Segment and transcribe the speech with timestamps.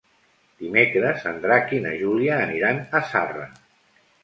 [0.61, 3.49] Dimecres en Drac i na Júlia aniran a Zarra.